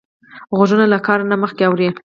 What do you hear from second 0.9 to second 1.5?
له کار نه